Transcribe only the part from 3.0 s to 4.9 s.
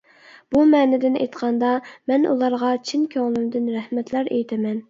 كۆڭلۈمدىن رەھمەتلەر ئېيتىمەن!